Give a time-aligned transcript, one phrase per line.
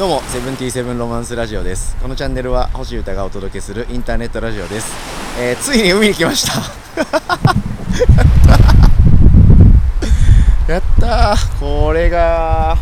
[0.00, 1.94] どうもセブンティーセブンロマンスラジオです。
[1.96, 4.90] このチャンネルは星歌がお届けするインターネットラジオです、
[5.38, 6.54] えー、ついに海に来ました。
[10.72, 11.60] やったー。
[11.60, 12.78] これが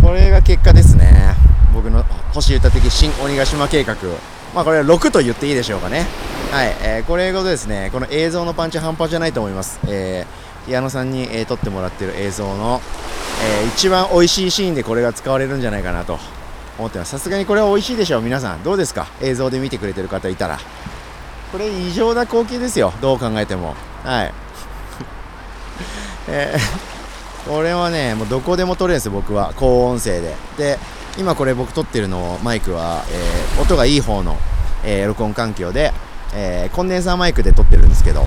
[0.00, 1.36] これが結果ですね。
[1.74, 2.02] 僕の
[2.32, 3.94] 星歌的新鬼ヶ島計画
[4.54, 6.06] まあこれは6と言っていいでしょうかね。
[6.50, 7.90] はい、えー、これがですね。
[7.92, 9.80] この映像のパンチ半端じゃないと思います。
[9.86, 12.80] えー、矢野さんに、えー、撮ってもらってる映像の
[13.42, 16.18] えー、一番美味しいシーンでこれが使われるんじゃないかなと。
[16.78, 17.12] 思ってます。
[17.12, 18.22] さすがにこれは美味しいでしょう。
[18.22, 19.06] 皆さんどうですか？
[19.22, 20.58] 映像で見てくれてる方いたら。
[21.50, 22.92] これ異常な光景ですよ。
[23.00, 23.74] どう考えても。
[24.04, 24.34] はい。
[26.28, 29.52] えー、これはねもうどこでも撮れるんですよ僕は。
[29.56, 30.34] 高音声で。
[30.58, 30.78] で
[31.16, 34.36] 今これ僕撮ってるのマイクは、えー、音がいい方の、
[34.84, 35.94] えー、録音環境で、
[36.34, 38.26] えコンデンサーマイクで撮ってるんですけど。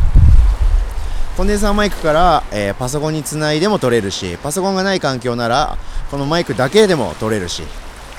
[1.40, 5.78] コンデンサーマイクから、えー、パソコンにつないでも撮れるしパソコンがない環境なら
[6.12, 7.62] このマイクだけでも撮れるし、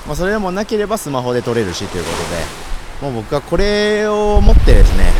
[0.06, 3.10] まあ、それでもなければスマホで撮れるしということで。
[3.10, 5.12] もう僕はこれを持ってですね、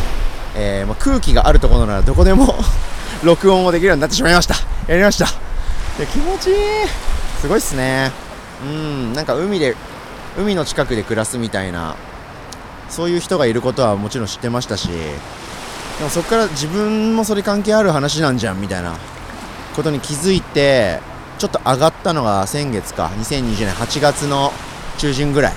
[0.55, 2.55] えー、まあ、空気があるところならどこでも
[3.23, 4.55] 録音もできるようになってしまいました。
[4.87, 5.27] やりました。
[5.99, 6.55] で気持ちいい。
[7.39, 8.11] すごいっすね。
[8.63, 9.75] うんなんか海で
[10.39, 11.95] 海の近くで暮らすみたいな
[12.89, 14.89] そういう人がいることはもちろん知ってましたし
[16.01, 18.97] でもそこから自分もそれ関係ある話なんじゃんみたいな
[19.75, 20.99] ことに気づいて
[21.37, 23.11] ちょっと上がったのが先月か。
[23.19, 24.51] 2020年8月の
[24.97, 25.53] 中旬ぐらい。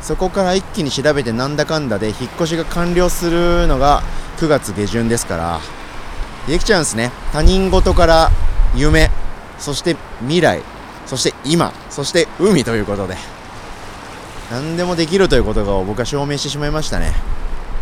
[0.00, 4.02] そこから一気に調べてなんだかんだで引っ越しが完了するのが
[4.38, 5.60] 9月下旬ですから。
[6.48, 7.12] できちゃうんですね。
[7.34, 8.30] 他人事から
[8.74, 9.10] 夢。
[9.58, 10.62] そして未来。
[11.04, 11.74] そして今。
[11.90, 13.18] そして海ということで。
[14.50, 17.12] 何でもできるということが僕は証明してしまいましたね。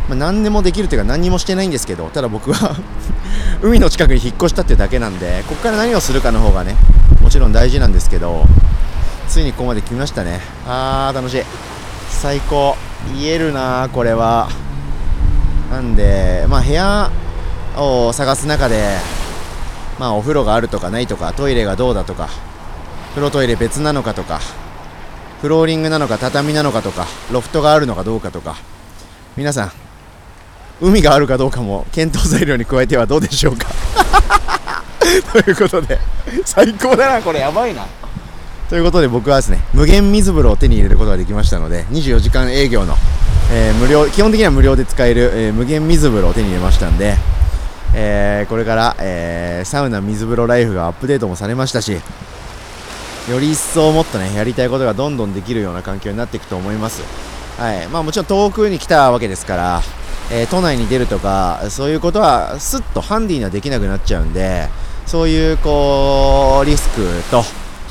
[0.09, 2.77] まあ、何でもできるというか何にもしてないんですけどただ僕は
[3.63, 6.77] 海の近くに引っ越したっていうだけなんでここから何をするかの方がね
[7.23, 8.47] もちろん大事なんですけど
[9.29, 10.41] ついにここまで来ましたね。
[10.69, 11.43] あー楽しい。
[12.11, 12.77] 最高。
[13.19, 14.49] 言えるなこれは。
[15.71, 17.11] なんでまあ部屋
[17.77, 18.99] を探す中で
[19.99, 22.29] まあお風呂があるとかないとかトイレがどうだとか
[23.15, 24.41] 風呂トイレ別なのかとか
[25.41, 28.57] フローリングなのか畳なのかとかロフトがあるのかどうかとか。
[29.37, 29.84] 皆さん
[30.81, 33.69] 海があるかどうかも検討材料に加えてはどうでしょうか。
[35.33, 35.99] ということで
[36.45, 37.41] 最高だなこれ。
[37.41, 37.87] やばいな。
[38.69, 42.97] ということで僕はですね無限水風呂を手に入れることができましたので24時間営業の、
[43.53, 47.15] えー、無料基本的には無料で使える、えー、無限水風呂を手に入れましたんで、
[47.95, 51.93] えー、これから、えサウナ水風呂ライフがアップデートもされましたし
[53.31, 57.03] より一層もっとねやりたいことがどんどんできるような環境になっていくと思います。
[57.59, 57.87] はい。
[57.89, 59.83] まあもちろん遠くに来たわけですから
[60.31, 64.69] えー、都内に出るとかそういうことはすっとハンディにはできなくなっちゃうんで
[65.07, 67.43] そういうこうリスクと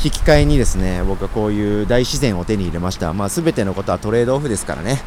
[0.04, 5.00] 引き換えにですね僕はこういう大自然を手に入れました、まあ、全てのことはトレードオフですからね、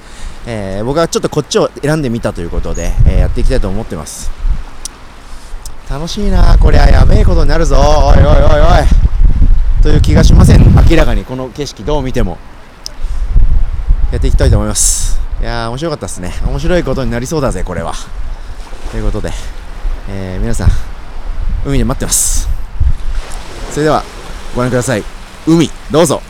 [0.46, 4.30] えー、僕はちょっとこっちを選んでみたということで、えー、やっていきたいと思ってます。
[5.88, 6.88] 楽しいなこりゃ。
[6.88, 7.76] やべえことになるぞ。
[7.76, 9.82] おいおいおいおい。
[9.82, 10.74] という気がしません。
[10.90, 12.38] 明らかにこの景色どう見ても。
[14.10, 15.25] やっていきたいと思います。
[15.40, 16.32] いやー面白かったですね。
[16.46, 17.92] 面白いことになりそうだぜこれは。
[18.90, 19.30] ということで、
[20.08, 20.68] えー、皆さん
[21.64, 22.48] 海で待ってます。
[23.70, 24.02] それでは
[24.54, 25.04] ご覧ください。
[25.46, 26.22] 海どうぞ。